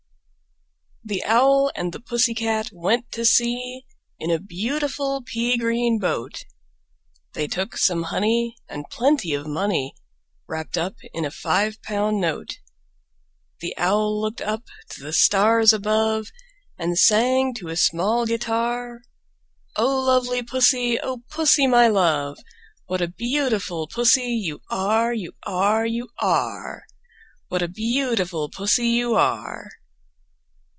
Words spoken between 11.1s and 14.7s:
in a five pound note. The Owl looked up